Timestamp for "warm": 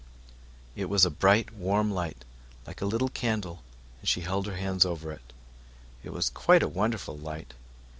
1.53-1.89